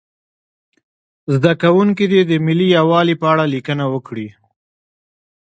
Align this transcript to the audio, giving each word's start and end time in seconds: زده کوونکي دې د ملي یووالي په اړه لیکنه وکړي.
زده 1.33 1.53
کوونکي 1.61 2.05
دې 2.11 2.21
د 2.25 2.31
ملي 2.45 2.67
یووالي 2.77 3.15
په 3.21 3.25
اړه 3.33 3.45
لیکنه 3.53 3.85
وکړي. 3.93 4.27